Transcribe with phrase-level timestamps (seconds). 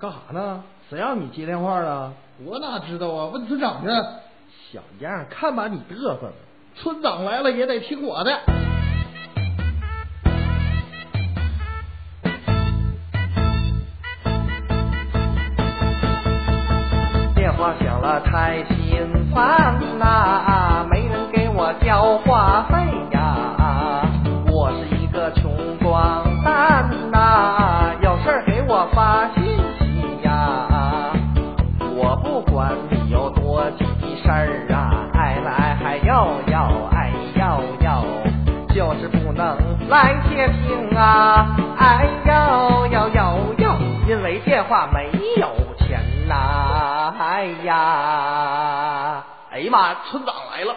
[0.00, 0.64] 干啥呢？
[0.88, 2.10] 谁让你接电话了？
[2.42, 3.26] 我哪知道啊？
[3.26, 3.88] 问村长去。
[4.72, 6.32] 小样，看把你嘚瑟的！
[6.74, 8.30] 村长来了也得听我的。
[17.34, 22.76] 电话响了太心烦呐，没人给我交话费
[23.12, 24.06] 呀。
[24.50, 29.28] 我是一个穷光蛋呐，有事儿给我发。
[32.10, 33.84] 我不管你有多急
[34.20, 38.04] 事儿啊，爱来还要要，爱要要，
[38.74, 39.56] 就是不能
[39.88, 43.76] 来接听啊，哎呦呦呦呦，
[44.08, 45.46] 因为电话没有
[45.78, 50.74] 钱呐，哎呀，哎呀妈，村长来了！